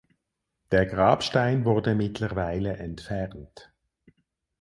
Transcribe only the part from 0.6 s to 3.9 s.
Der Grabstein wurde mittlerweile entfernt.